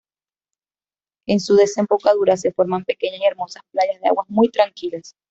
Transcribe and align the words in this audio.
En 1.27 1.39
su 1.39 1.55
desembocadura 1.55 2.35
se 2.35 2.51
forman 2.51 2.85
pequeñas 2.85 3.19
y 3.21 3.25
hermosas 3.25 3.61
playas 3.71 4.01
de 4.01 4.07
aguas 4.07 4.27
muy 4.31 4.49
tranquilas. 4.49 5.13